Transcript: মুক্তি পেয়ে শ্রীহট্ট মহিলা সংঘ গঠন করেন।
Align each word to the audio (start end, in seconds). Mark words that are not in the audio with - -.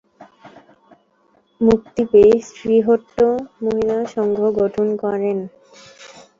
মুক্তি 1.61 2.01
পেয়ে 2.11 2.33
শ্রীহট্ট 2.49 3.17
মহিলা 3.63 3.97
সংঘ 4.15 4.37
গঠন 4.59 4.87
করেন। 5.03 5.37